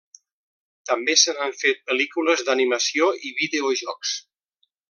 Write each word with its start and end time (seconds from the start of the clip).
També 0.91 1.15
se 1.23 1.35
n'han 1.35 1.53
fet 1.59 1.83
pel·lícules 1.91 2.45
d'animació 2.49 3.13
i 3.31 3.37
videojocs. 3.45 4.19